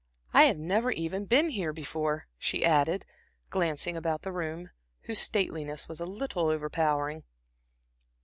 [0.33, 3.05] "I have never even been here before," she added,
[3.51, 4.71] glancing about the room,
[5.03, 7.23] whose stateliness was a little overpowering.